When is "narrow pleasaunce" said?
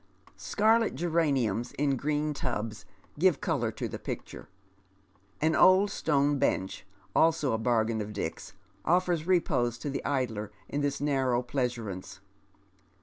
11.01-12.19